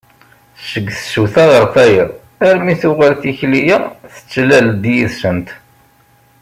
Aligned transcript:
Seg 0.69 0.87
tsuta 0.93 1.43
ɣer 1.51 1.63
tayeḍ 1.73 2.09
armi 2.47 2.75
tuɣal 2.81 3.13
tikli-a 3.21 3.77
tettlal-d 4.13 4.83
yid-sent. 4.93 5.49